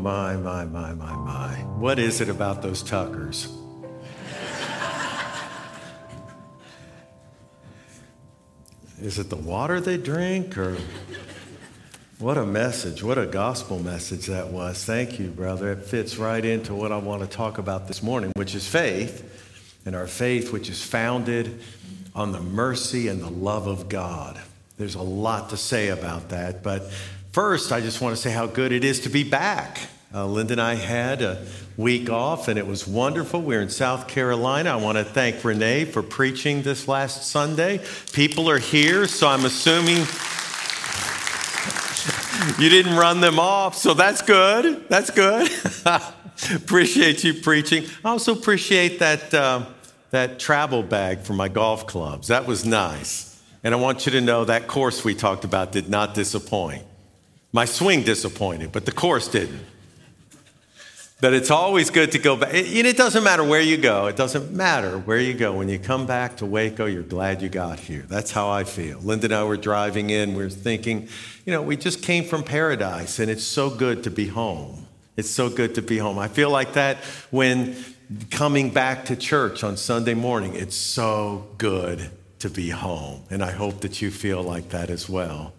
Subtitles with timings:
[0.00, 1.54] my, my, my, my, my.
[1.78, 3.48] What is it about those Tuckers?
[9.02, 10.76] is it the water they drink or
[12.18, 14.84] what a message, what a gospel message that was.
[14.84, 15.72] Thank you, brother.
[15.72, 19.80] It fits right into what I want to talk about this morning, which is faith,
[19.86, 21.60] and our faith, which is founded
[22.14, 24.38] on the mercy and the love of God.
[24.76, 26.90] There's a lot to say about that, but
[27.32, 29.80] first, I just want to say how good it is to be back.
[30.12, 33.40] Uh, Linda and I had a week off, and it was wonderful.
[33.40, 34.70] We are in South Carolina.
[34.70, 37.80] I want to thank Renee for preaching this last Sunday.
[38.12, 39.98] People are here, so I'm assuming
[42.58, 44.88] you didn't run them off, so that's good.
[44.88, 45.48] That's good.
[46.54, 47.84] appreciate you preaching.
[48.04, 49.66] I also appreciate that, uh,
[50.10, 52.28] that travel bag for my golf clubs.
[52.28, 53.40] That was nice.
[53.62, 56.82] And I want you to know that course we talked about did not disappoint.
[57.52, 59.60] My swing disappointed, but the course didn't.
[61.20, 62.54] But it's always good to go back.
[62.54, 64.06] And it doesn't matter where you go.
[64.06, 65.52] It doesn't matter where you go.
[65.52, 68.06] When you come back to Waco, you're glad you got here.
[68.08, 68.98] That's how I feel.
[69.00, 70.34] Linda and I were driving in.
[70.34, 71.08] We are thinking,
[71.44, 74.86] you know, we just came from paradise, and it's so good to be home.
[75.18, 76.18] It's so good to be home.
[76.18, 76.98] I feel like that
[77.30, 77.76] when
[78.30, 80.54] coming back to church on Sunday morning.
[80.54, 83.22] It's so good to be home.
[83.30, 85.52] And I hope that you feel like that as well.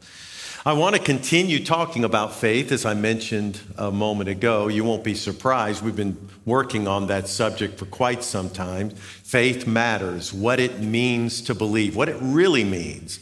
[0.63, 4.67] I want to continue talking about faith, as I mentioned a moment ago.
[4.67, 5.83] You won't be surprised.
[5.83, 8.91] We've been working on that subject for quite some time.
[8.91, 13.19] Faith matters, what it means to believe, what it really means.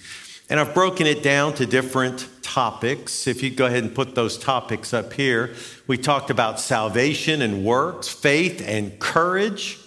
[0.50, 3.26] And I've broken it down to different topics.
[3.26, 5.56] If you go ahead and put those topics up here,
[5.88, 9.80] we talked about salvation and works, faith and courage,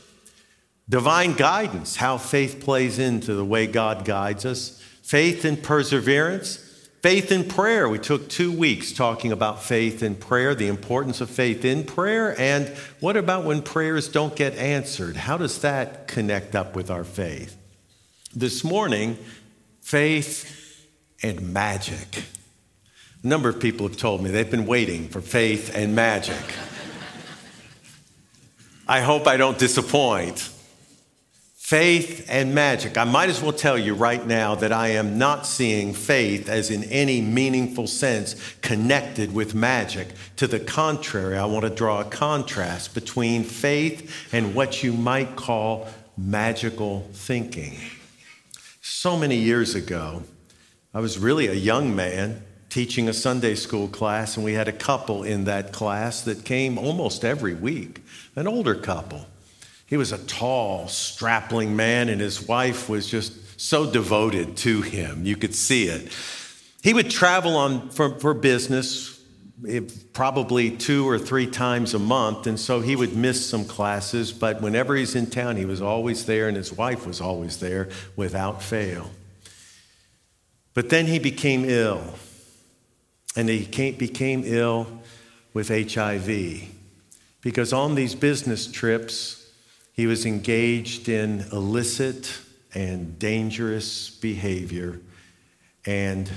[0.89, 6.71] divine guidance, how faith plays into the way God guides us, faith and perseverance
[7.03, 7.89] Faith in prayer.
[7.89, 12.41] We took two weeks talking about faith in prayer, the importance of faith in prayer,
[12.41, 12.69] and
[13.01, 15.17] what about when prayers don't get answered?
[15.17, 17.57] How does that connect up with our faith?
[18.37, 19.19] This morning,
[19.81, 20.87] faith
[21.25, 22.23] and magic.
[23.25, 26.37] A number of people have told me they've been waiting for faith and magic.
[28.87, 30.52] I hope I don't disappoint
[31.73, 32.99] faith and magic.
[32.99, 36.71] I might as well tell you right now that I am not seeing faith as
[36.71, 40.09] in any meaningful sense connected with magic.
[40.37, 45.35] To the contrary, I want to draw a contrast between faith and what you might
[45.35, 47.79] call magical thinking.
[48.83, 50.25] So many years ago,
[50.93, 54.73] I was really a young man teaching a Sunday school class, and we had a
[54.73, 58.03] couple in that class that came almost every week,
[58.37, 59.27] an older couple.
[59.93, 65.27] He was a tall, strapling man, and his wife was just so devoted to him.
[65.27, 66.11] You could see it.
[66.83, 69.21] He would travel on for, for business
[70.15, 74.63] probably two or three times a month, and so he would miss some classes, but
[74.63, 78.63] whenever he's in town, he was always there, and his wife was always there without
[78.63, 79.11] fail.
[80.73, 82.15] But then he became ill,
[83.37, 84.87] and he became ill
[85.53, 86.63] with HIV
[87.43, 89.42] because on these business trips,
[89.93, 92.41] he was engaged in illicit
[92.75, 95.01] and dangerous behavior,
[95.85, 96.31] and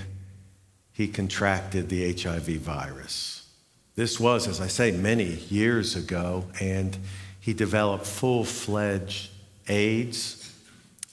[0.92, 3.48] he contracted the HIV virus.
[3.96, 6.98] This was, as I say, many years ago, and
[7.40, 9.30] he developed full fledged
[9.68, 10.42] AIDS.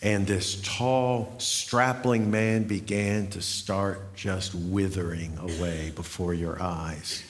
[0.03, 7.23] And this tall, strapping man began to start just withering away before your eyes.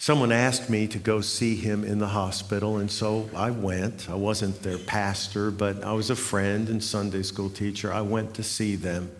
[0.00, 4.08] Someone asked me to go see him in the hospital, and so I went.
[4.08, 7.92] I wasn't their pastor, but I was a friend and Sunday school teacher.
[7.92, 9.10] I went to see them.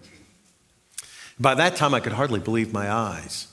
[1.41, 3.49] By that time, I could hardly believe my eyes.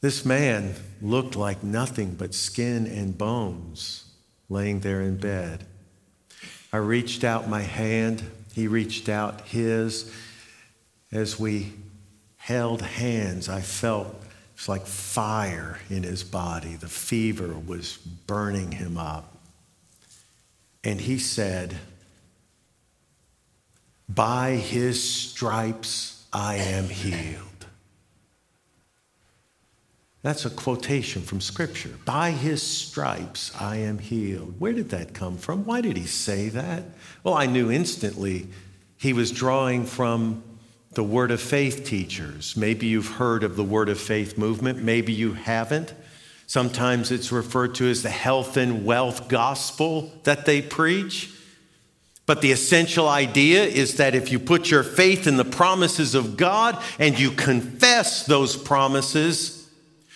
[0.00, 4.04] This man looked like nothing but skin and bones
[4.48, 5.66] laying there in bed.
[6.72, 8.22] I reached out my hand,
[8.54, 10.12] he reached out his.
[11.10, 11.72] As we
[12.36, 14.22] held hands, I felt
[14.56, 16.76] it's like fire in his body.
[16.76, 19.36] The fever was burning him up.
[20.82, 21.76] And he said,
[24.08, 27.66] By his stripes I am healed.
[30.22, 31.94] That's a quotation from Scripture.
[32.06, 34.58] By his stripes I am healed.
[34.58, 35.66] Where did that come from?
[35.66, 36.84] Why did he say that?
[37.22, 38.48] Well, I knew instantly
[38.96, 40.42] he was drawing from
[40.96, 42.56] the Word of Faith teachers.
[42.56, 45.92] Maybe you've heard of the Word of Faith movement, maybe you haven't.
[46.46, 51.34] Sometimes it's referred to as the health and wealth gospel that they preach.
[52.24, 56.38] But the essential idea is that if you put your faith in the promises of
[56.38, 59.68] God and you confess those promises,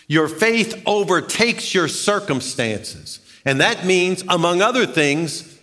[0.09, 3.21] Your faith overtakes your circumstances.
[3.45, 5.59] And that means, among other things,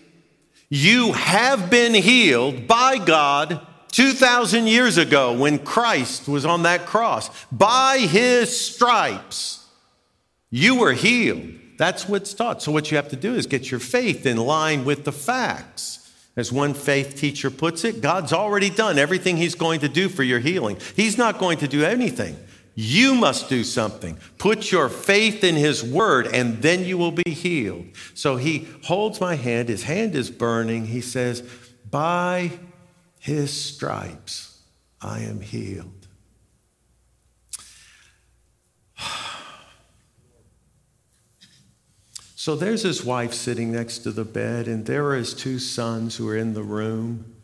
[0.70, 3.66] you have been healed by God
[3.98, 7.32] 2,000 years ago when Christ was on that cross.
[7.52, 9.66] By his stripes,
[10.52, 11.50] you were healed.
[11.80, 12.62] That's what's taught.
[12.62, 16.14] So, what you have to do is get your faith in line with the facts.
[16.36, 20.22] As one faith teacher puts it, God's already done everything He's going to do for
[20.22, 20.78] your healing.
[20.96, 22.38] He's not going to do anything.
[22.76, 24.20] You must do something.
[24.38, 27.88] Put your faith in His word, and then you will be healed.
[28.14, 29.70] So he holds my hand.
[29.70, 30.86] His hand is burning.
[30.86, 31.42] He says,
[31.90, 32.52] By
[33.28, 34.62] His stripes,
[35.02, 36.08] I am healed.
[42.38, 46.16] So there's his wife sitting next to the bed, and there are his two sons
[46.16, 47.36] who are in the room.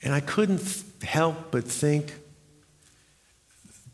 [0.00, 0.62] And I couldn't
[1.02, 2.14] help but think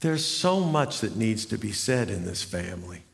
[0.00, 3.04] there's so much that needs to be said in this family.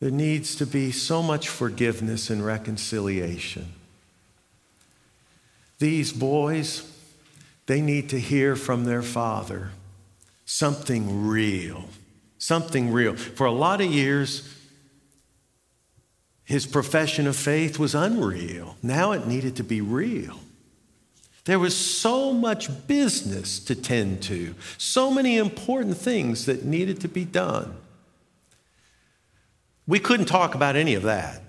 [0.00, 3.72] There needs to be so much forgiveness and reconciliation.
[5.80, 6.88] These boys,
[7.66, 9.72] they need to hear from their father
[10.44, 11.86] something real
[12.40, 13.14] something real.
[13.14, 14.56] For a lot of years,
[16.42, 18.76] his profession of faith was unreal.
[18.82, 20.40] Now it needed to be real.
[21.44, 27.08] There was so much business to tend to, so many important things that needed to
[27.08, 27.76] be done.
[29.86, 31.42] We couldn't talk about any of that.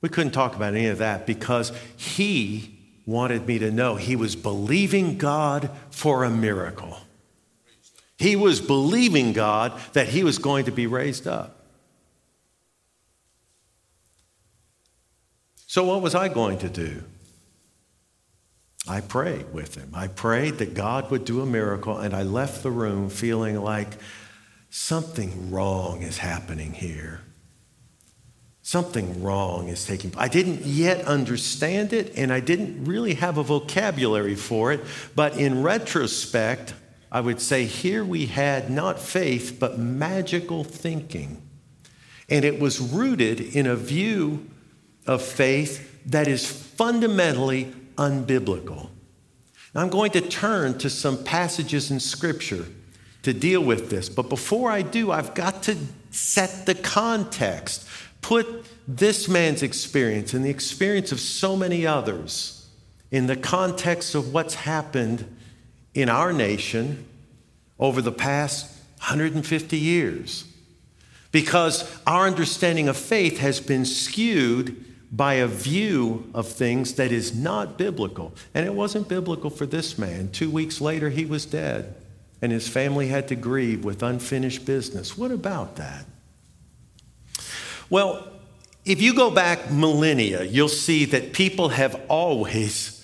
[0.00, 2.75] We couldn't talk about any of that because he
[3.06, 6.98] wanted me to know he was believing God for a miracle.
[8.18, 11.64] He was believing God that he was going to be raised up.
[15.66, 17.02] So, what was I going to do?
[18.88, 19.90] I prayed with him.
[19.94, 23.88] I prayed that God would do a miracle, and I left the room feeling like
[24.70, 27.20] something wrong is happening here.
[28.66, 30.24] Something wrong is taking place.
[30.24, 34.80] I didn't yet understand it, and I didn't really have a vocabulary for it,
[35.14, 36.74] but in retrospect,
[37.12, 41.40] I would say here we had not faith, but magical thinking.
[42.28, 44.50] And it was rooted in a view
[45.06, 48.88] of faith that is fundamentally unbiblical.
[49.76, 52.66] Now, I'm going to turn to some passages in Scripture
[53.22, 54.08] to deal with this.
[54.08, 55.76] But before I do, I've got to
[56.10, 57.86] set the context,
[58.26, 62.68] put this man's experience and the experience of so many others
[63.12, 65.24] in the context of what's happened
[65.94, 67.06] in our nation
[67.78, 68.68] over the past
[68.98, 70.44] 150 years
[71.30, 77.32] because our understanding of faith has been skewed by a view of things that is
[77.32, 78.34] not biblical.
[78.54, 80.30] And it wasn't biblical for this man.
[80.32, 81.94] Two weeks later, he was dead,
[82.42, 85.16] and his family had to grieve with unfinished business.
[85.16, 86.06] What about that?
[87.88, 88.26] Well,
[88.84, 92.96] if you go back millennia, you'll see that people have always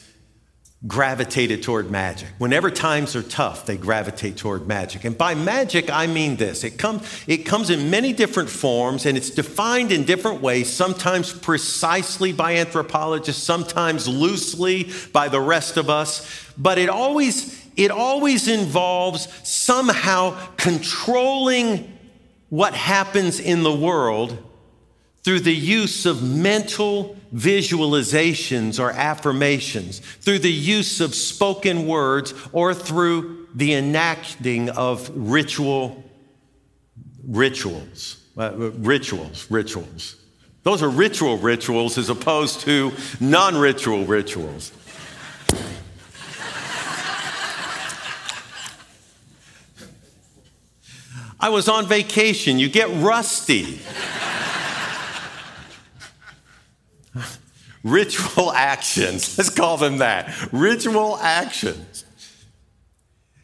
[0.86, 2.28] gravitated toward magic.
[2.38, 5.04] Whenever times are tough, they gravitate toward magic.
[5.04, 6.82] And by magic, I mean this it,
[7.28, 12.56] it comes in many different forms and it's defined in different ways, sometimes precisely by
[12.56, 16.52] anthropologists, sometimes loosely by the rest of us.
[16.58, 21.96] But it always, it always involves somehow controlling
[22.48, 24.36] what happens in the world
[25.24, 32.74] through the use of mental visualizations or affirmations, through the use of spoken words, or
[32.74, 36.02] through the enacting of ritual
[37.26, 38.18] rituals.
[38.36, 40.16] Uh, rituals, rituals.
[40.62, 44.72] Those are ritual rituals as opposed to non ritual rituals.
[51.38, 52.60] I was on vacation.
[52.60, 53.80] You get rusty.
[57.82, 59.36] Ritual actions.
[59.38, 60.52] Let's call them that.
[60.52, 62.04] Ritual actions.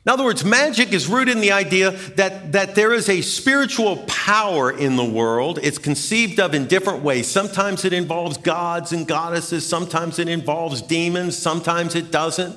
[0.06, 3.98] In other words, magic is rooted in the idea that, that there is a spiritual
[4.06, 5.58] power in the world.
[5.62, 7.26] It's conceived of in different ways.
[7.26, 12.56] Sometimes it involves gods and goddesses, sometimes it involves demons, sometimes it doesn't.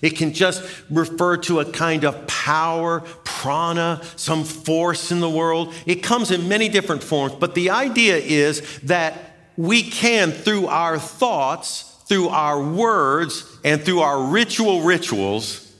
[0.00, 5.74] It can just refer to a kind of power, prana, some force in the world.
[5.86, 10.98] It comes in many different forms, but the idea is that we can, through our
[10.98, 15.72] thoughts, through our words, and through our ritual rituals,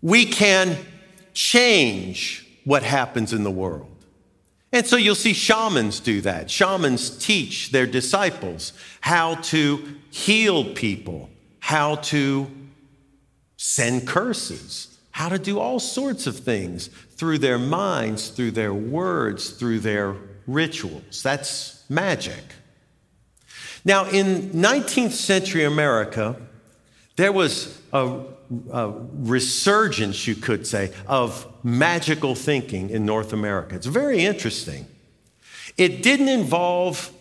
[0.00, 0.76] we can
[1.34, 3.88] change what happens in the world.
[4.72, 6.50] And so you'll see shamans do that.
[6.50, 11.28] Shamans teach their disciples how to heal people,
[11.60, 12.50] how to
[13.56, 19.50] send curses, how to do all sorts of things through their minds, through their words,
[19.50, 21.22] through their rituals.
[21.22, 22.42] That's magic.
[23.84, 26.36] Now, in 19th century America,
[27.16, 28.20] there was a,
[28.70, 33.74] a, resurgence, you could say, of magical thinking in North America.
[33.74, 34.86] It's very interesting.
[35.76, 37.12] It didn't involve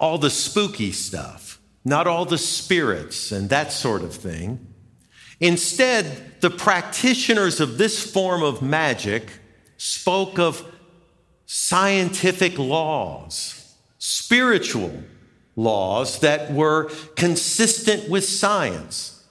[0.00, 4.66] all the spooky stuff, not all the spirits and that sort of thing.
[5.40, 9.30] Instead, the practitioners of this form of magic
[9.76, 10.64] spoke of
[11.50, 15.02] scientific laws, spiritual
[15.56, 19.24] laws that were consistent with science.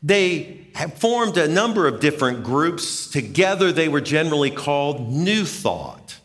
[0.00, 3.08] They formed a number of different groups.
[3.08, 6.20] Together, they were generally called New Thought.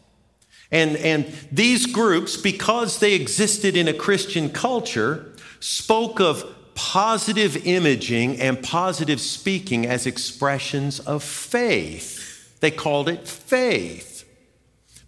[0.72, 8.40] And, and these groups, because they existed in a Christian culture, spoke of positive imaging
[8.40, 12.60] and positive speaking as expressions of faith.
[12.60, 14.19] They called it faith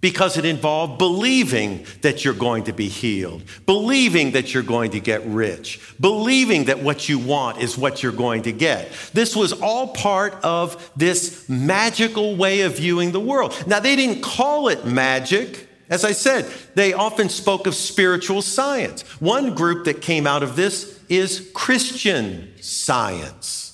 [0.02, 5.00] because it involved believing that you're going to be healed, believing that you're going to
[5.00, 8.92] get rich, believing that what you want is what you're going to get.
[9.14, 13.56] This was all part of this magical way of viewing the world.
[13.68, 15.68] Now, they didn't call it magic.
[15.90, 19.02] As I said, they often spoke of spiritual science.
[19.22, 23.71] One group that came out of this is Christian science.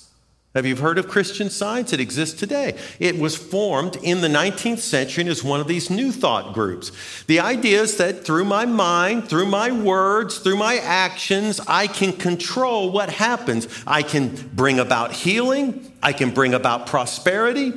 [0.54, 1.92] Have you heard of Christian science?
[1.92, 2.78] It exists today.
[2.98, 6.90] It was formed in the 19th century and is one of these new thought groups.
[7.24, 12.14] The idea is that through my mind, through my words, through my actions, I can
[12.14, 13.68] control what happens.
[13.86, 17.74] I can bring about healing, I can bring about prosperity.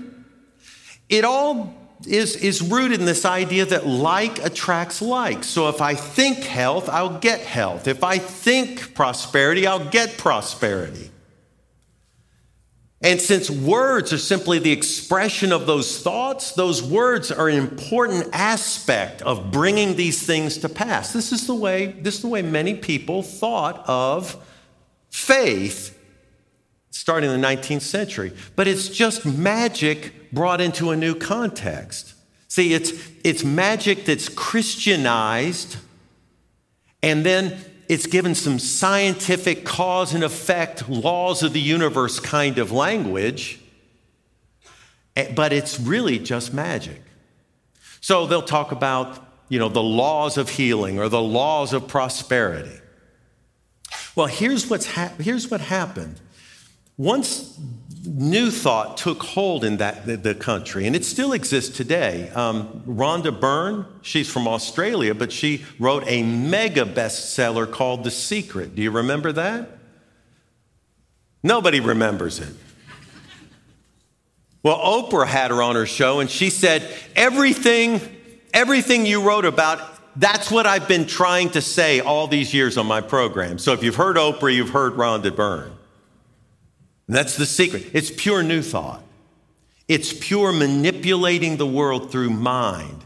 [1.09, 1.75] It all
[2.07, 5.43] is, is rooted in this idea that like attracts like.
[5.43, 7.89] So if I think health, I'll get health.
[7.89, 11.10] If I think prosperity, I'll get prosperity.
[13.03, 18.29] And since words are simply the expression of those thoughts, those words are an important
[18.31, 21.11] aspect of bringing these things to pass.
[21.11, 24.37] This is the way, this is the way many people thought of
[25.09, 25.97] faith
[26.91, 28.33] starting in the 19th century.
[28.55, 32.13] But it's just magic brought into a new context.
[32.47, 32.91] See, it's,
[33.23, 35.77] it's magic that's Christianized
[37.01, 37.57] and then
[37.91, 43.59] it's given some scientific cause and effect, laws of the universe kind of language,
[45.17, 47.01] eh, but it's really just magic.
[47.99, 52.79] So they'll talk about, you know, the laws of healing or the laws of prosperity.
[54.15, 56.21] Well, here's, what's ha- here's what happened.
[56.95, 57.59] Once
[58.03, 62.29] new thought took hold in that the, the country, and it still exists today.
[62.29, 68.75] Um, Rhonda Byrne, she's from Australia, but she wrote a mega bestseller called The Secret.
[68.75, 69.69] Do you remember that?
[71.43, 72.53] Nobody remembers it.
[74.63, 77.99] Well, Oprah had her on her show, and she said, Everything,
[78.53, 79.79] everything you wrote about,
[80.15, 83.57] that's what I've been trying to say all these years on my program.
[83.57, 85.71] So if you've heard Oprah, you've heard Rhonda Byrne.
[87.11, 87.87] And that's the secret.
[87.91, 89.03] It's pure new thought.
[89.89, 93.03] It's pure manipulating the world through mind.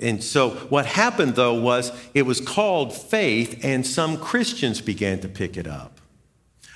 [0.00, 5.28] And so what happened though was it was called faith, and some Christians began to
[5.28, 6.00] pick it up.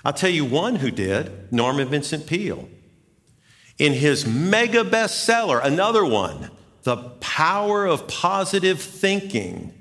[0.05, 2.69] I'll tell you one who did Norman Vincent Peale.
[3.79, 6.51] In his mega bestseller, another one,
[6.83, 9.73] The Power of Positive Thinking,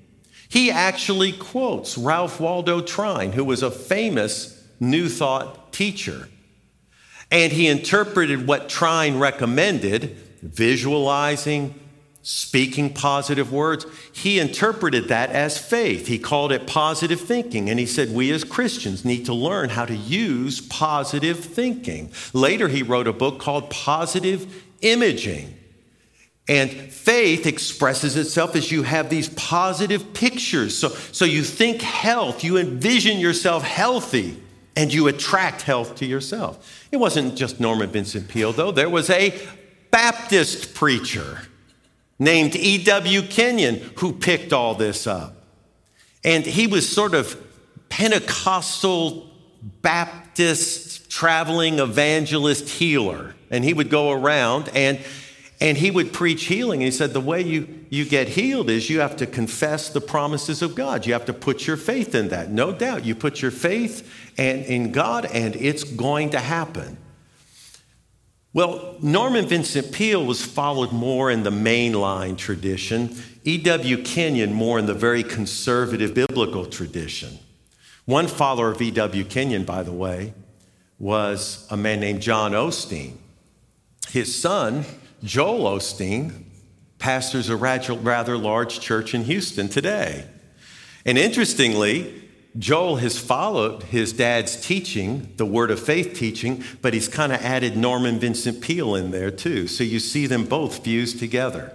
[0.48, 6.30] he actually quotes Ralph Waldo Trine, who was a famous New Thought teacher.
[7.32, 11.76] And he interpreted what Trine recommended, visualizing,
[12.22, 13.86] speaking positive words.
[14.14, 16.08] He interpreted that as faith.
[16.08, 17.70] He called it positive thinking.
[17.70, 22.12] And he said, We as Christians need to learn how to use positive thinking.
[22.34, 25.54] Later, he wrote a book called Positive Imaging.
[26.50, 30.78] And faith expresses itself as you have these positive pictures.
[30.78, 34.42] So, so you think health, you envision yourself healthy
[34.78, 36.88] and you attract health to yourself.
[36.92, 38.72] It wasn't just Norman Vincent Peale, though.
[38.72, 39.36] There was a
[39.90, 41.42] Baptist preacher
[42.20, 43.24] named E.W.
[43.24, 45.34] Kenyon who picked all this up.
[46.24, 47.42] And he was sort of
[47.90, 49.28] Pentecostal
[49.82, 53.34] Baptist traveling evangelist healer.
[53.50, 55.00] And he would go around and
[55.60, 56.82] and he would preach healing.
[56.82, 60.02] And he said, The way you, you get healed is you have to confess the
[60.02, 61.06] promises of God.
[61.06, 62.52] You have to put your faith in that.
[62.52, 63.06] No doubt.
[63.06, 66.98] You put your faith and in God, and it's going to happen.
[68.54, 74.04] Well, Norman Vincent Peale was followed more in the mainline tradition, E.W.
[74.04, 77.38] Kenyon more in the very conservative biblical tradition.
[78.06, 79.26] One follower of E.W.
[79.26, 80.34] Kenyon, by the way,
[80.98, 83.18] was a man named John Osteen.
[84.10, 84.86] his son,
[85.24, 86.44] Joel Osteen,
[86.98, 90.26] pastors a rather large church in Houston today.
[91.06, 92.27] And interestingly,
[92.58, 97.42] Joel has followed his dad's teaching, the word of faith teaching, but he's kind of
[97.42, 99.68] added Norman Vincent Peale in there too.
[99.68, 101.74] So you see them both fused together.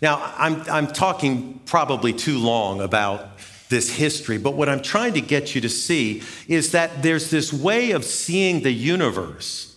[0.00, 3.38] Now, I'm, I'm talking probably too long about
[3.68, 7.52] this history, but what I'm trying to get you to see is that there's this
[7.52, 9.76] way of seeing the universe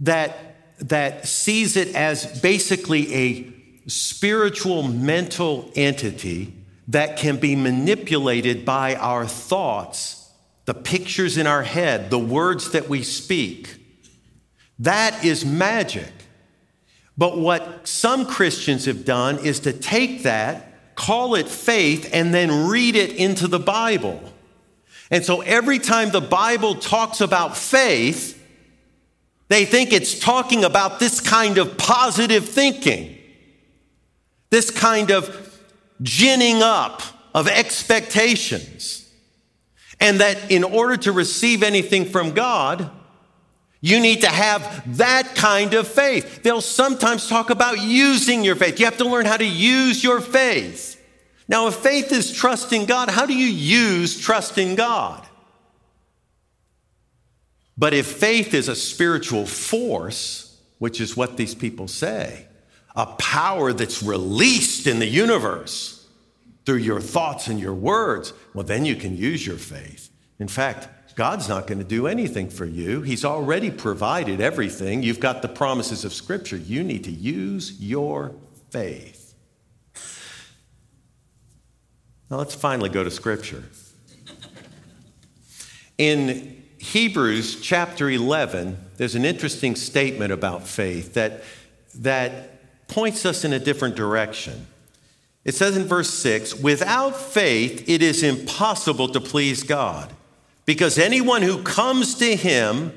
[0.00, 0.36] that,
[0.80, 3.52] that sees it as basically a
[3.86, 6.52] spiritual mental entity
[6.88, 10.30] that can be manipulated by our thoughts,
[10.66, 13.76] the pictures in our head, the words that we speak.
[14.78, 16.12] That is magic.
[17.18, 22.68] But what some Christians have done is to take that, call it faith, and then
[22.68, 24.20] read it into the Bible.
[25.10, 28.34] And so every time the Bible talks about faith,
[29.48, 33.16] they think it's talking about this kind of positive thinking,
[34.50, 35.55] this kind of
[36.02, 37.02] ginning up
[37.34, 39.02] of expectations.
[39.98, 42.90] And that in order to receive anything from God,
[43.80, 46.42] you need to have that kind of faith.
[46.42, 48.78] They'll sometimes talk about using your faith.
[48.78, 51.00] You have to learn how to use your faith.
[51.48, 55.26] Now, if faith is trusting God, how do you use trusting God?
[57.78, 62.46] But if faith is a spiritual force, which is what these people say,
[62.96, 66.06] a power that's released in the universe
[66.64, 70.10] through your thoughts and your words, well, then you can use your faith.
[70.38, 73.02] In fact, God's not going to do anything for you.
[73.02, 75.02] He's already provided everything.
[75.02, 76.56] You've got the promises of Scripture.
[76.56, 78.34] You need to use your
[78.70, 79.34] faith.
[82.30, 83.64] Now, let's finally go to Scripture.
[85.96, 91.42] In Hebrews chapter 11, there's an interesting statement about faith that,
[91.94, 92.55] that
[92.88, 94.66] points us in a different direction.
[95.44, 100.12] It says in verse 6 without faith, it is impossible to please God,
[100.64, 102.92] because anyone who comes to him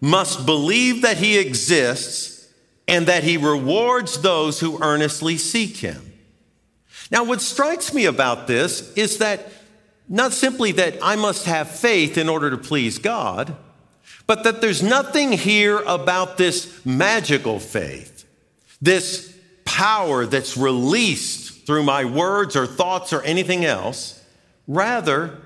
[0.00, 2.48] must believe that he exists
[2.88, 6.12] and that he rewards those who earnestly seek him.
[7.10, 9.48] Now, what strikes me about this is that
[10.08, 13.56] not simply that I must have faith in order to please God,
[14.26, 18.24] but that there's nothing here about this magical faith,
[18.80, 19.29] this
[19.80, 24.22] power that's released through my words or thoughts or anything else.
[24.68, 25.38] Rather,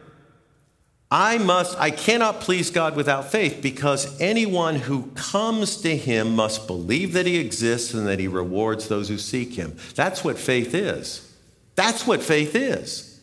[1.09, 6.66] I must, I cannot please God without faith because anyone who comes to him must
[6.66, 9.77] believe that he exists and that he rewards those who seek him.
[9.94, 11.33] That's what faith is.
[11.77, 13.13] That's what faith is.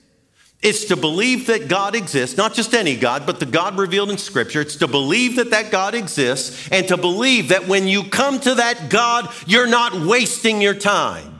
[0.62, 4.19] It's to believe that God exists, not just any God, but the God revealed in
[4.19, 4.62] Scripture.
[4.62, 8.56] It's to believe that that God exists and to believe that when you come to
[8.56, 11.39] that God, you're not wasting your time.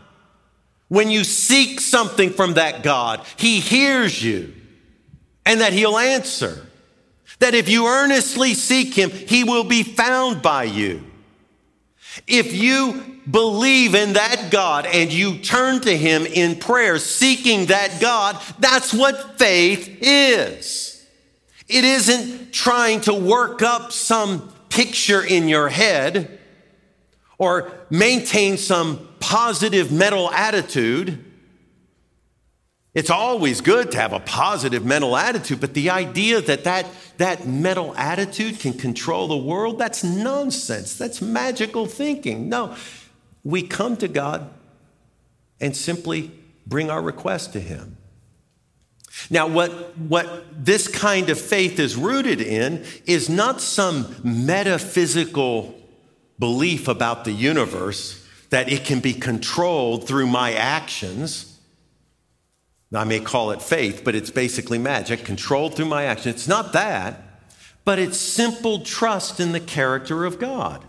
[0.88, 4.53] When you seek something from that God, He hears you
[5.45, 6.67] and that He'll answer.
[7.39, 11.11] That if you earnestly seek Him, He will be found by you.
[12.28, 18.02] If you believe in that God and you turn to Him in prayer, seeking that
[18.02, 21.08] God, that's what faith is.
[21.67, 26.39] It isn't trying to work up some picture in your head
[27.38, 31.31] or maintain some positive mental attitude.
[32.93, 36.86] It's always good to have a positive mental attitude, but the idea that that,
[37.17, 40.97] that mental attitude can control the world, that's nonsense.
[40.97, 42.49] That's magical thinking.
[42.49, 42.75] No,
[43.43, 44.49] we come to God
[45.62, 46.32] and simply
[46.67, 47.97] bring our request to Him.
[49.30, 55.80] Now, what, what this kind of faith is rooted in is not some metaphysical
[56.39, 61.50] belief about the universe that it can be controlled through my actions.
[62.93, 66.30] I may call it faith, but it's basically magic, controlled through my action.
[66.30, 67.23] It's not that,
[67.86, 70.84] but it's simple trust in the character of God.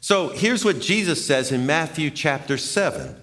[0.00, 3.14] So here's what Jesus says in Matthew chapter 7.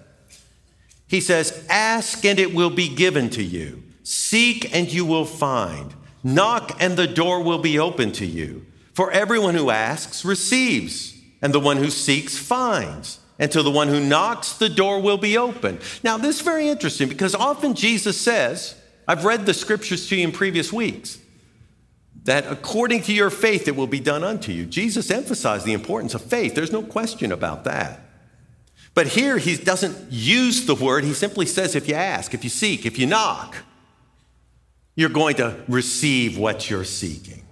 [1.08, 5.92] He says, Ask and it will be given to you, seek and you will find,
[6.24, 8.64] knock and the door will be open to you.
[8.94, 13.18] For everyone who asks receives, and the one who seeks finds.
[13.40, 15.80] And to the one who knocks, the door will be open.
[16.04, 18.76] Now, this is very interesting because often Jesus says,
[19.08, 21.18] I've read the scriptures to you in previous weeks
[22.24, 24.66] that according to your faith it will be done unto you.
[24.66, 26.54] Jesus emphasized the importance of faith.
[26.54, 28.00] There's no question about that.
[28.92, 32.50] But here he doesn't use the word, he simply says, if you ask, if you
[32.50, 33.56] seek, if you knock,
[34.96, 37.46] you're going to receive what you're seeking.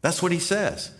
[0.00, 0.92] That's what he says.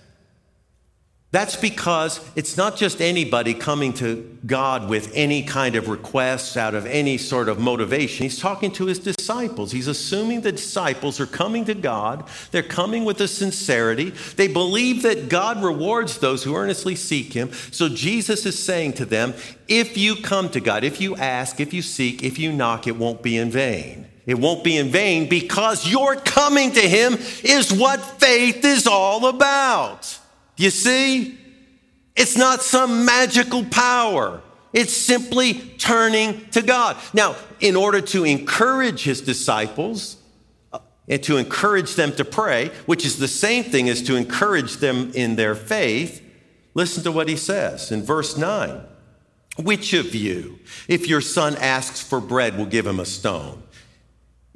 [1.36, 6.74] That's because it's not just anybody coming to God with any kind of requests out
[6.74, 8.22] of any sort of motivation.
[8.24, 9.70] He's talking to his disciples.
[9.70, 12.24] He's assuming the disciples are coming to God.
[12.52, 14.14] They're coming with a sincerity.
[14.36, 17.52] They believe that God rewards those who earnestly seek him.
[17.70, 19.34] So Jesus is saying to them,
[19.68, 22.96] if you come to God, if you ask, if you seek, if you knock, it
[22.96, 24.06] won't be in vain.
[24.24, 29.26] It won't be in vain because your coming to him is what faith is all
[29.26, 30.18] about.
[30.56, 31.38] You see?
[32.16, 34.40] It's not some magical power.
[34.72, 36.96] It's simply turning to God.
[37.12, 40.16] Now, in order to encourage his disciples
[40.72, 44.76] uh, and to encourage them to pray, which is the same thing as to encourage
[44.76, 46.22] them in their faith,
[46.74, 48.82] listen to what he says in verse 9.
[49.58, 53.62] Which of you, if your son asks for bread, will give him a stone?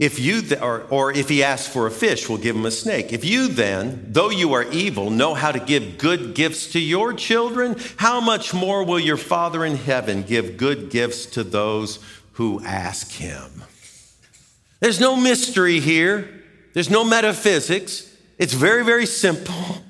[0.01, 2.71] If you, th- or, or if he asks for a fish, we'll give him a
[2.71, 3.13] snake.
[3.13, 7.13] If you then, though you are evil, know how to give good gifts to your
[7.13, 11.99] children, how much more will your Father in heaven give good gifts to those
[12.33, 13.63] who ask him?
[14.81, 16.45] There's no mystery here.
[16.73, 18.11] There's no metaphysics.
[18.39, 19.83] It's very, very simple.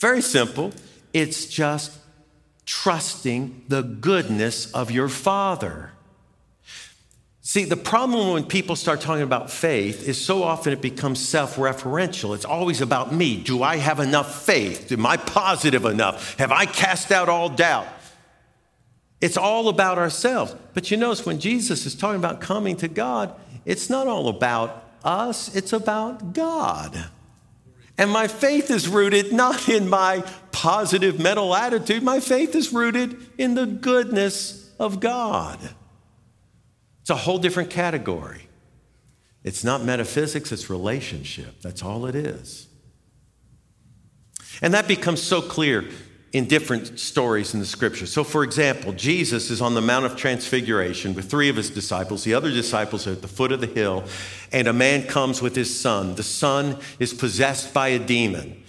[0.00, 0.74] Very simple.
[1.14, 1.98] It's just
[2.66, 5.92] trusting the goodness of your Father.
[7.42, 11.56] See, the problem when people start talking about faith is so often it becomes self
[11.56, 12.34] referential.
[12.34, 13.38] It's always about me.
[13.42, 14.92] Do I have enough faith?
[14.92, 16.36] Am I positive enough?
[16.38, 17.86] Have I cast out all doubt?
[19.22, 20.54] It's all about ourselves.
[20.74, 24.84] But you notice when Jesus is talking about coming to God, it's not all about
[25.02, 27.08] us, it's about God.
[27.96, 33.16] And my faith is rooted not in my positive mental attitude, my faith is rooted
[33.38, 35.58] in the goodness of God.
[37.00, 38.46] It's a whole different category.
[39.42, 41.60] It's not metaphysics, it's relationship.
[41.62, 42.68] That's all it is.
[44.62, 45.84] And that becomes so clear
[46.32, 48.06] in different stories in the scripture.
[48.06, 52.22] So, for example, Jesus is on the Mount of Transfiguration with three of his disciples.
[52.22, 54.04] The other disciples are at the foot of the hill,
[54.52, 56.14] and a man comes with his son.
[56.14, 58.62] The son is possessed by a demon.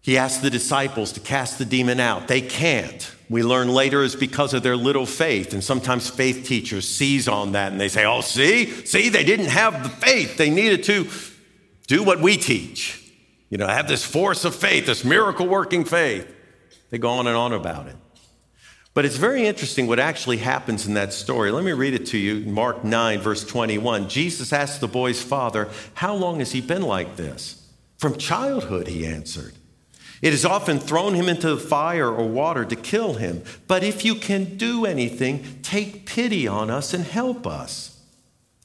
[0.00, 2.26] He asks the disciples to cast the demon out.
[2.26, 3.14] They can't.
[3.32, 5.54] We learn later is because of their little faith.
[5.54, 9.46] And sometimes faith teachers seize on that and they say, oh, see, see, they didn't
[9.46, 10.36] have the faith.
[10.36, 11.08] They needed to
[11.86, 13.10] do what we teach.
[13.48, 16.30] You know, have this force of faith, this miracle working faith.
[16.90, 17.96] They go on and on about it.
[18.92, 21.50] But it's very interesting what actually happens in that story.
[21.50, 22.40] Let me read it to you.
[22.40, 24.10] Mark 9, verse 21.
[24.10, 27.66] Jesus asked the boy's father, How long has he been like this?
[27.96, 29.54] From childhood, he answered.
[30.22, 33.42] It has often thrown him into the fire or water to kill him.
[33.66, 38.00] But if you can do anything, take pity on us and help us.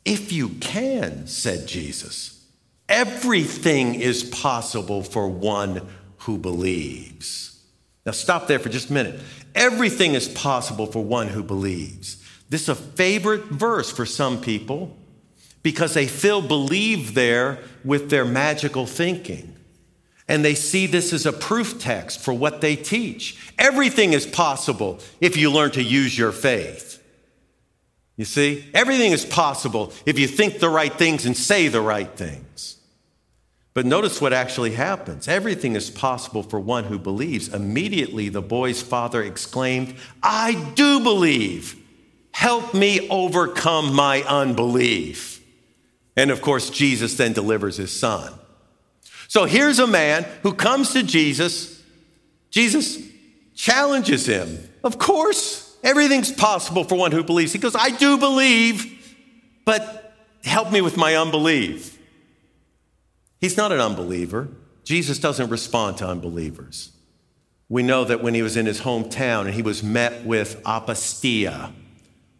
[0.05, 2.45] If you can, said Jesus.
[2.87, 5.81] Everything is possible for one
[6.19, 7.59] who believes.
[8.05, 9.19] Now, stop there for just a minute.
[9.55, 12.23] Everything is possible for one who believes.
[12.49, 14.95] This is a favorite verse for some people
[15.63, 19.55] because they fill believe there with their magical thinking.
[20.27, 23.51] And they see this as a proof text for what they teach.
[23.57, 27.01] Everything is possible if you learn to use your faith.
[28.17, 32.09] You see, everything is possible if you think the right things and say the right
[32.09, 32.77] things.
[33.73, 35.27] But notice what actually happens.
[35.27, 37.53] Everything is possible for one who believes.
[37.53, 41.75] Immediately, the boy's father exclaimed, I do believe.
[42.31, 45.43] Help me overcome my unbelief.
[46.15, 48.33] And of course, Jesus then delivers his son.
[49.27, 51.81] So here's a man who comes to Jesus.
[52.49, 52.97] Jesus
[53.55, 54.57] challenges him.
[54.83, 57.51] Of course, everything's possible for one who believes.
[57.51, 59.15] He goes, I do believe,
[59.65, 61.99] but help me with my unbelief.
[63.39, 64.47] He's not an unbeliever.
[64.83, 66.93] Jesus doesn't respond to unbelievers.
[67.69, 71.73] We know that when he was in his hometown and he was met with apistia,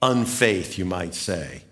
[0.02, 1.64] unfaith, you might say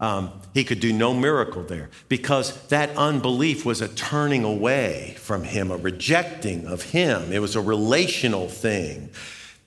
[0.00, 5.42] um, he could do no miracle there because that unbelief was a turning away from
[5.42, 7.32] him, a rejecting of him.
[7.32, 9.10] It was a relational thing.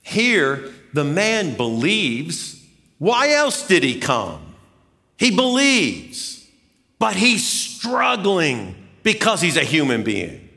[0.02, 2.66] Here, the man believes.
[2.98, 4.56] Why else did he come?
[5.18, 6.48] He believes,
[6.98, 10.50] but he's struggling because he's a human being.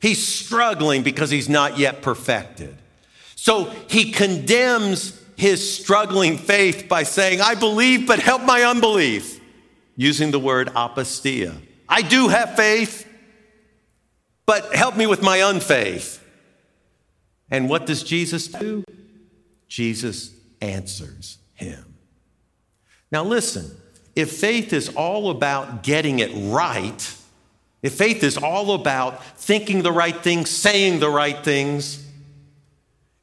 [0.00, 2.76] He's struggling because he's not yet perfected.
[3.36, 9.40] So he condemns his struggling faith by saying, I believe, but help my unbelief,
[9.96, 11.60] using the word apistia.
[11.88, 13.04] I do have faith,
[14.46, 16.22] but help me with my unfaith.
[17.50, 18.84] And what does Jesus do?
[19.66, 21.96] Jesus answers him.
[23.10, 23.68] Now, listen,
[24.14, 27.16] if faith is all about getting it right,
[27.82, 31.98] if faith is all about thinking the right things, saying the right things,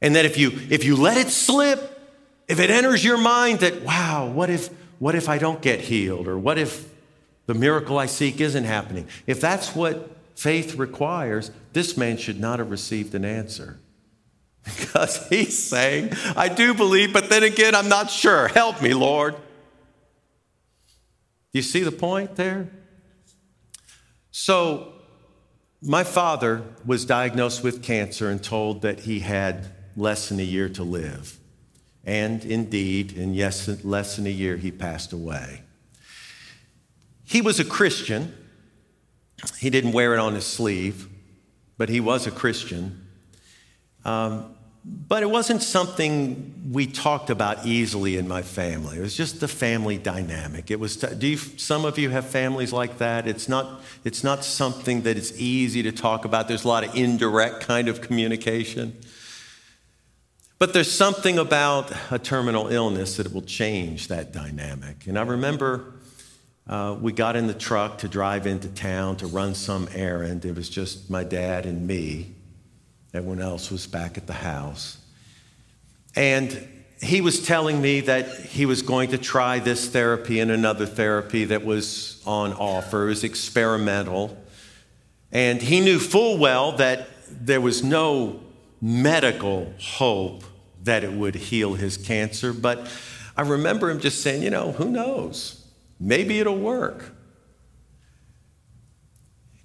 [0.02, 1.99] And that if you if you let it slip,
[2.50, 6.28] if it enters your mind that, wow, what if what if I don't get healed?
[6.28, 6.92] Or what if
[7.46, 9.06] the miracle I seek isn't happening?
[9.26, 13.78] If that's what faith requires, this man should not have received an answer.
[14.64, 18.46] Because he's saying, I do believe, but then again, I'm not sure.
[18.48, 19.34] Help me, Lord.
[19.34, 22.68] Do you see the point there?
[24.30, 24.92] So,
[25.80, 30.68] my father was diagnosed with cancer and told that he had less than a year
[30.68, 31.39] to live.
[32.10, 35.62] And indeed, in yes, less than a year, he passed away.
[37.24, 38.34] He was a Christian.
[39.60, 41.08] He didn't wear it on his sleeve,
[41.78, 43.06] but he was a Christian.
[44.04, 48.98] Um, but it wasn't something we talked about easily in my family.
[48.98, 50.72] It was just the family dynamic.
[50.72, 50.96] It was.
[50.96, 53.28] Do you, some of you have families like that?
[53.28, 53.82] It's not.
[54.02, 56.48] It's not something that it's easy to talk about.
[56.48, 58.96] There's a lot of indirect kind of communication.
[60.60, 65.06] But there's something about a terminal illness that will change that dynamic.
[65.06, 65.94] And I remember
[66.66, 70.44] uh, we got in the truck to drive into town to run some errand.
[70.44, 72.34] It was just my dad and me.
[73.14, 74.98] Everyone else was back at the house.
[76.14, 76.68] And
[77.00, 81.46] he was telling me that he was going to try this therapy and another therapy
[81.46, 83.06] that was on offer.
[83.06, 84.36] It was experimental.
[85.32, 88.42] And he knew full well that there was no
[88.80, 90.44] medical hope
[90.84, 92.52] that it would heal his cancer.
[92.52, 92.90] But
[93.36, 95.64] I remember him just saying, you know, who knows?
[95.98, 97.14] Maybe it'll work.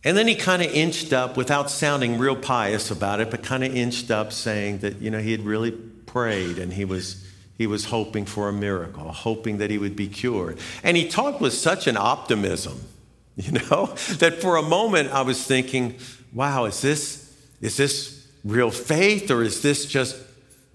[0.04, 3.64] And then he kind of inched up without sounding real pious about it, but kind
[3.64, 7.26] of inched up saying that, you know, he had really prayed and he was,
[7.58, 10.60] he was hoping for a miracle, hoping that he would be cured.
[10.84, 12.82] And he talked with such an optimism,
[13.36, 13.88] you know,
[14.20, 15.98] that for a moment I was thinking,
[16.34, 18.15] wow, is this, is this
[18.46, 20.16] real faith or is this just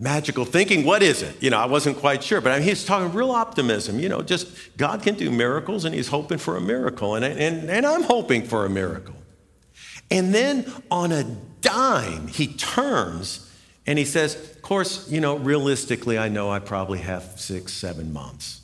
[0.00, 0.84] magical thinking.
[0.84, 1.40] What is it?
[1.42, 4.00] You know, I wasn't quite sure, but I mean, he's talking real optimism.
[4.00, 7.70] You know, just God can do miracles, and he's hoping for a miracle, and, and,
[7.70, 9.14] and I'm hoping for a miracle.
[10.10, 11.24] And then on a
[11.60, 13.48] dime, he turns
[13.86, 18.12] and he says, Of course, you know, realistically, I know I probably have six, seven
[18.12, 18.62] months.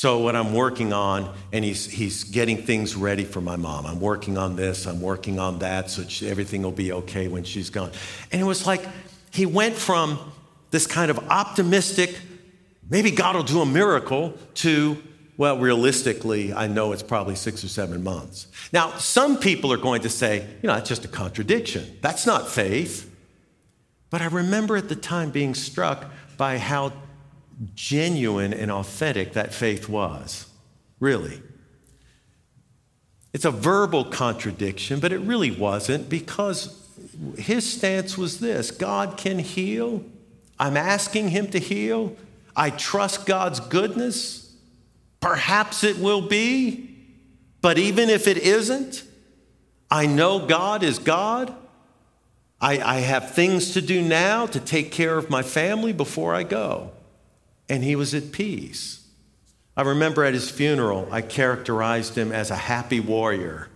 [0.00, 3.84] So, what I'm working on, and he's, he's getting things ready for my mom.
[3.84, 7.44] I'm working on this, I'm working on that, so she, everything will be okay when
[7.44, 7.90] she's gone.
[8.32, 8.82] And it was like,
[9.30, 10.18] he went from
[10.70, 12.18] this kind of optimistic,
[12.88, 14.96] maybe God will do a miracle, to,
[15.36, 18.46] well, realistically, I know it's probably six or seven months.
[18.72, 21.98] Now, some people are going to say, you know, that's just a contradiction.
[22.00, 23.14] That's not faith.
[24.08, 26.94] But I remember at the time being struck by how
[27.74, 30.46] genuine and authentic that faith was.
[30.98, 31.42] Really.
[33.32, 36.76] It's a verbal contradiction, but it really wasn't because
[37.38, 40.04] his stance was this God can heal.
[40.58, 42.16] I'm asking him to heal.
[42.56, 44.54] I trust God's goodness.
[45.20, 46.96] Perhaps it will be,
[47.60, 49.04] but even if it isn't,
[49.90, 51.54] I know God is God.
[52.60, 56.42] I, I have things to do now to take care of my family before I
[56.42, 56.92] go.
[57.70, 59.06] And he was at peace.
[59.76, 63.68] I remember at his funeral, I characterized him as a happy warrior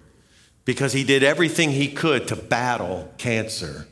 [0.65, 3.87] because he did everything he could to battle cancer.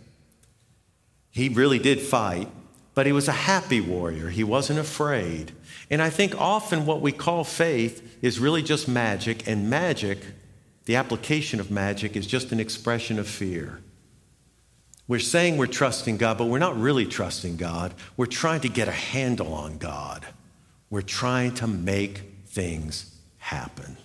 [1.30, 2.48] He really did fight,
[2.94, 4.28] but he was a happy warrior.
[4.28, 5.52] He wasn't afraid.
[5.88, 10.18] And I think often what we call faith is really just magic, and magic,
[10.86, 13.80] the application of magic, is just an expression of fear.
[15.08, 17.92] We're saying we're trusting God, but we're not really trusting God.
[18.16, 20.24] We're trying to get a handle on God.
[20.90, 23.96] We're trying to make things happen.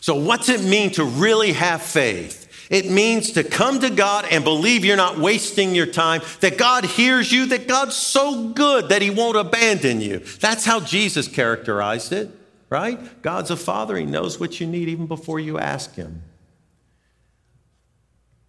[0.00, 2.42] So, what's it mean to really have faith?
[2.70, 6.84] It means to come to God and believe you're not wasting your time, that God
[6.84, 10.20] hears you, that God's so good that He won't abandon you.
[10.40, 12.30] That's how Jesus characterized it,
[12.70, 13.22] right?
[13.22, 16.22] God's a father, He knows what you need even before you ask Him.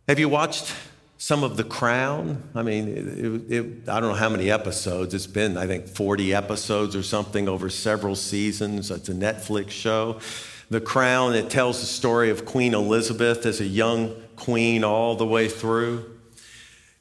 [0.08, 0.74] Have you watched
[1.24, 2.44] some of The Crown?
[2.54, 5.14] I mean, it, it, I don't know how many episodes.
[5.14, 8.92] It's been, I think, 40 episodes or something over several seasons.
[8.92, 10.20] It's a Netflix show.
[10.70, 15.26] The Crown, it tells the story of Queen Elizabeth as a young queen all the
[15.26, 16.20] way through.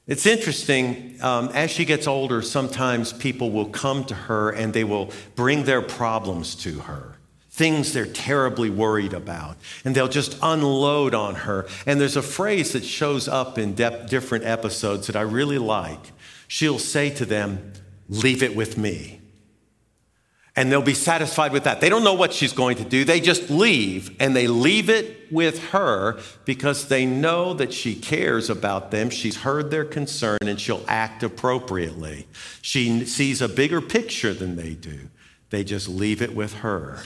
[0.06, 4.84] It's interesting, um, as she gets older, sometimes people will come to her and they
[4.84, 7.16] will bring their problems to her,
[7.62, 11.64] things they're terribly worried about, and they'll just unload on her.
[11.86, 16.10] And there's a phrase that shows up in de- different episodes that I really like.
[16.48, 17.72] She'll say to them,
[18.08, 19.20] Leave it with me.
[20.56, 21.80] and they'll be satisfied with that.
[21.80, 23.04] They don't know what she's going to do.
[23.04, 28.50] They just leave and they leave it with her because they know that she cares
[28.50, 29.08] about them.
[29.08, 32.26] She's heard their concern and she'll act appropriately.
[32.60, 34.98] She sees a bigger picture than they do.
[35.50, 37.02] They just leave it with her.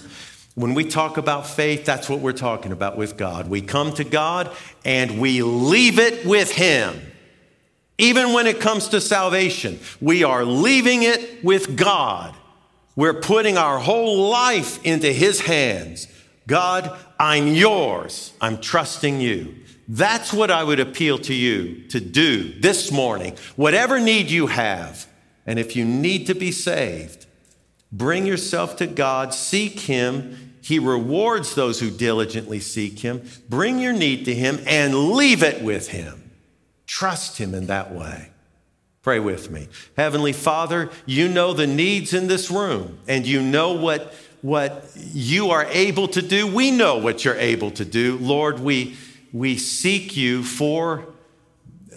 [0.56, 3.48] When we talk about faith, that's what we're talking about with God.
[3.48, 4.50] We come to God
[4.86, 6.98] and we leave it with Him.
[7.98, 12.34] Even when it comes to salvation, we are leaving it with God.
[12.96, 16.08] We're putting our whole life into His hands.
[16.46, 18.32] God, I'm yours.
[18.40, 19.56] I'm trusting you.
[19.86, 23.36] That's what I would appeal to you to do this morning.
[23.56, 25.06] Whatever need you have,
[25.44, 27.26] and if you need to be saved,
[27.92, 30.45] bring yourself to God, seek Him.
[30.66, 33.22] He rewards those who diligently seek Him.
[33.48, 36.32] Bring your need to Him and leave it with Him.
[36.88, 38.30] Trust Him in that way.
[39.00, 39.68] Pray with me.
[39.96, 45.50] Heavenly Father, you know the needs in this room and you know what, what you
[45.50, 46.52] are able to do.
[46.52, 48.18] We know what you're able to do.
[48.18, 48.96] Lord, we,
[49.32, 51.06] we seek you for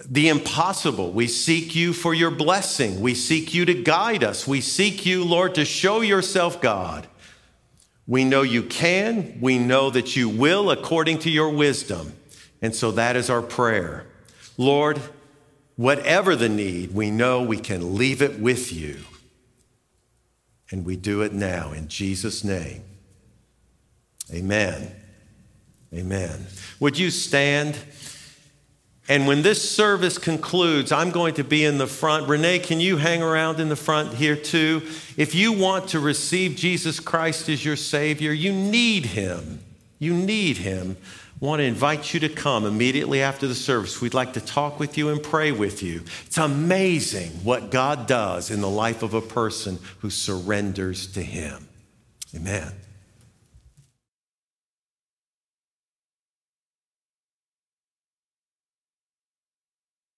[0.07, 1.11] the impossible.
[1.11, 3.01] We seek you for your blessing.
[3.01, 4.45] We seek you to guide us.
[4.45, 7.07] We seek you, Lord, to show yourself God.
[8.09, 9.39] We know you can.
[9.39, 12.11] We know that you will according to your wisdom.
[12.61, 14.05] And so that is our prayer.
[14.57, 14.99] Lord,
[15.79, 18.97] Whatever the need, we know we can leave it with you.
[20.69, 22.83] And we do it now in Jesus' name.
[24.29, 24.93] Amen.
[25.93, 26.47] Amen.
[26.81, 27.77] Would you stand?
[29.09, 32.29] And when this service concludes, I'm going to be in the front.
[32.29, 34.83] Renee, can you hang around in the front here too?
[35.17, 39.61] If you want to receive Jesus Christ as your Savior, you need Him.
[39.97, 40.95] You need Him
[41.39, 44.01] want to invite you to come immediately after the service.
[44.01, 46.03] We'd like to talk with you and pray with you.
[46.25, 51.67] It's amazing what God does in the life of a person who surrenders to Him.
[52.35, 52.73] Amen.